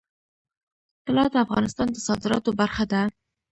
[1.07, 3.01] طلا د افغانستان د صادراتو برخه ده.